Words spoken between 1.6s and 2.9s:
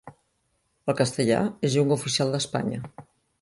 és llengua oficial d'Espanya.